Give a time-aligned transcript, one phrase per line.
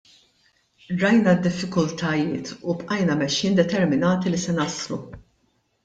[1.01, 5.03] Rajna d-diffikultajiet u bqajna mexjin determinati li se naslu.